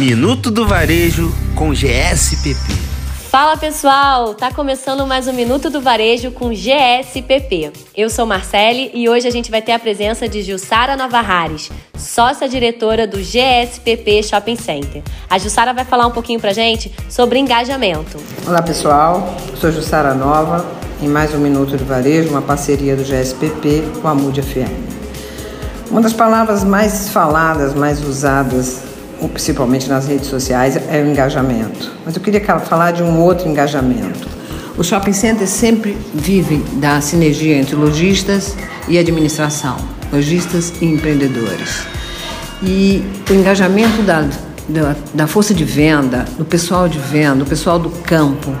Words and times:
Minuto 0.00 0.50
do 0.50 0.66
Varejo 0.66 1.30
com 1.54 1.74
GSPP. 1.74 2.72
Fala 3.30 3.54
pessoal, 3.58 4.32
tá 4.32 4.50
começando 4.50 5.06
mais 5.06 5.28
um 5.28 5.32
Minuto 5.34 5.68
do 5.68 5.78
Varejo 5.82 6.30
com 6.30 6.54
GSPP. 6.54 7.70
Eu 7.94 8.08
sou 8.08 8.24
Marcele 8.24 8.90
e 8.94 9.10
hoje 9.10 9.28
a 9.28 9.30
gente 9.30 9.50
vai 9.50 9.60
ter 9.60 9.72
a 9.72 9.78
presença 9.78 10.26
de 10.26 10.40
Jussara 10.40 10.96
Navarrares, 10.96 11.70
sócia 11.98 12.48
diretora 12.48 13.06
do 13.06 13.18
GSPP 13.18 14.22
Shopping 14.22 14.56
Center. 14.56 15.02
A 15.28 15.36
Jussara 15.36 15.74
vai 15.74 15.84
falar 15.84 16.06
um 16.06 16.12
pouquinho 16.12 16.40
pra 16.40 16.54
gente 16.54 16.90
sobre 17.06 17.38
engajamento. 17.38 18.16
Olá 18.46 18.62
pessoal, 18.62 19.36
sou 19.54 19.70
Jussara 19.70 20.14
Nova 20.14 20.64
em 21.02 21.08
mais 21.08 21.34
um 21.34 21.38
Minuto 21.38 21.76
do 21.76 21.84
Varejo, 21.84 22.30
uma 22.30 22.40
parceria 22.40 22.96
do 22.96 23.04
GSPP 23.04 23.82
com 24.00 24.08
a 24.08 24.14
Mude 24.14 24.40
FM. 24.40 24.72
Uma 25.90 26.00
das 26.00 26.14
palavras 26.14 26.64
mais 26.64 27.10
faladas, 27.10 27.74
mais 27.74 28.02
usadas 28.02 28.88
principalmente 29.28 29.88
nas 29.88 30.06
redes 30.06 30.28
sociais, 30.28 30.76
é 30.76 31.02
o 31.02 31.10
engajamento. 31.10 31.90
Mas 32.04 32.16
eu 32.16 32.22
queria 32.22 32.40
falar 32.60 32.92
de 32.92 33.02
um 33.02 33.20
outro 33.20 33.48
engajamento. 33.48 34.28
O 34.76 34.82
shopping 34.82 35.12
center 35.12 35.46
sempre 35.46 35.96
vive 36.14 36.58
da 36.74 37.00
sinergia 37.00 37.56
entre 37.56 37.76
lojistas 37.76 38.56
e 38.88 38.98
administração, 38.98 39.76
lojistas 40.12 40.72
e 40.80 40.86
empreendedores. 40.86 41.86
E 42.62 43.02
o 43.28 43.34
engajamento 43.34 44.02
da, 44.02 44.28
da, 44.68 44.96
da 45.12 45.26
força 45.26 45.52
de 45.52 45.64
venda, 45.64 46.24
do 46.38 46.44
pessoal 46.44 46.88
de 46.88 46.98
venda, 46.98 47.36
do 47.36 47.46
pessoal 47.46 47.78
do 47.78 47.90
campo, 47.90 48.54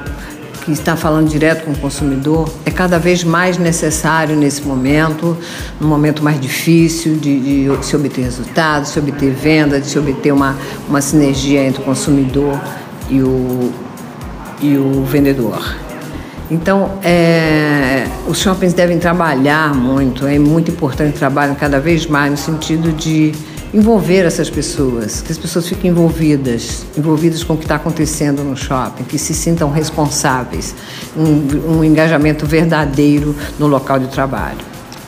que 0.60 0.72
está 0.72 0.96
falando 0.96 1.28
direto 1.28 1.64
com 1.64 1.72
o 1.72 1.76
consumidor, 1.78 2.52
é 2.64 2.70
cada 2.70 2.98
vez 2.98 3.24
mais 3.24 3.58
necessário 3.58 4.36
nesse 4.36 4.62
momento, 4.62 5.36
num 5.80 5.88
momento 5.88 6.22
mais 6.22 6.40
difícil 6.40 7.16
de, 7.16 7.68
de 7.68 7.84
se 7.84 7.96
obter 7.96 8.22
resultados, 8.22 8.90
se 8.90 8.98
obter 8.98 9.32
venda, 9.32 9.80
de 9.80 9.86
se 9.86 9.98
obter 9.98 10.32
uma, 10.32 10.56
uma 10.88 11.00
sinergia 11.00 11.64
entre 11.64 11.82
o 11.82 11.84
consumidor 11.84 12.60
e 13.08 13.22
o, 13.22 13.72
e 14.60 14.76
o 14.76 15.04
vendedor. 15.04 15.74
Então, 16.50 16.98
é, 17.02 18.04
os 18.26 18.38
shoppings 18.38 18.74
devem 18.74 18.98
trabalhar 18.98 19.72
muito, 19.72 20.26
é 20.26 20.38
muito 20.38 20.70
importante 20.70 21.12
que 21.12 21.18
trabalhem 21.18 21.54
cada 21.54 21.78
vez 21.78 22.06
mais 22.06 22.30
no 22.30 22.36
sentido 22.36 22.92
de 22.92 23.32
envolver 23.72 24.26
essas 24.26 24.50
pessoas, 24.50 25.22
que 25.22 25.30
as 25.30 25.38
pessoas 25.38 25.68
fiquem 25.68 25.90
envolvidas, 25.90 26.84
envolvidas 26.96 27.44
com 27.44 27.54
o 27.54 27.56
que 27.56 27.64
está 27.64 27.76
acontecendo 27.76 28.42
no 28.42 28.56
shopping, 28.56 29.04
que 29.04 29.18
se 29.18 29.32
sintam 29.32 29.70
responsáveis, 29.70 30.74
um, 31.16 31.78
um 31.78 31.84
engajamento 31.84 32.46
verdadeiro 32.46 33.34
no 33.58 33.66
local 33.66 33.98
de 33.98 34.08
trabalho. 34.08 34.58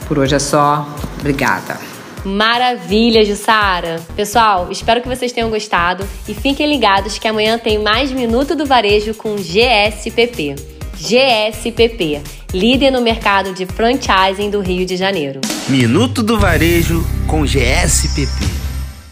Por 0.07 0.19
hoje 0.19 0.35
é 0.35 0.39
só. 0.39 0.89
Obrigada. 1.19 1.79
Maravilha, 2.25 3.25
Jussara! 3.25 4.01
Pessoal, 4.15 4.69
espero 4.71 5.01
que 5.03 5.09
vocês 5.09 5.33
tenham 5.33 5.51
gostado 5.51 6.05
e 6.29 6.35
fiquem 6.35 6.69
ligados 6.69 7.19
que 7.19 7.27
amanhã 7.27 7.59
tem 7.59 7.83
mais 7.83 8.13
Minuto 8.13 8.55
do 8.55 8.65
Varejo 8.65 9.13
com 9.15 9.35
GSPP. 9.37 10.55
GSPP, 10.97 12.21
líder 12.53 12.91
no 12.91 13.01
mercado 13.01 13.53
de 13.53 13.67
franchising 13.67 14.51
do 14.51 14.61
Rio 14.61 14.85
de 14.85 14.97
Janeiro. 14.97 15.41
Minuto 15.69 16.23
do 16.23 16.39
Varejo 16.39 17.05
com 17.27 17.45
GSPP. 17.45 18.62